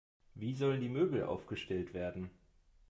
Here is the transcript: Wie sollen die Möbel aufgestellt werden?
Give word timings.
Wie 0.33 0.55
sollen 0.55 0.81
die 0.81 0.89
Möbel 0.89 1.21
aufgestellt 1.25 1.93
werden? 1.93 2.31